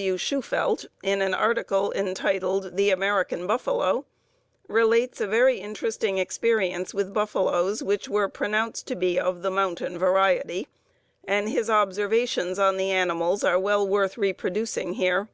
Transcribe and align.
W. 0.00 0.16
Shufeldt, 0.16 0.86
in 1.02 1.20
an 1.22 1.34
article 1.34 1.90
entitled 1.92 2.76
"The 2.76 2.90
American 2.90 3.48
Buffalo," 3.48 4.04
relates 4.68 5.20
a 5.20 5.26
very 5.26 5.58
interesting 5.58 6.18
experience 6.18 6.94
with 6.94 7.12
buffaloes 7.12 7.82
which 7.82 8.08
were 8.08 8.28
pronounced 8.28 8.86
to 8.86 8.94
be 8.94 9.18
of 9.18 9.42
the 9.42 9.50
"mountain" 9.50 9.98
variety, 9.98 10.68
and 11.24 11.48
his 11.48 11.68
observations 11.68 12.60
on 12.60 12.76
the 12.76 12.92
animals 12.92 13.42
are 13.42 13.58
well 13.58 13.88
worth 13.88 14.16
reproducing 14.16 14.92
here. 14.94 15.26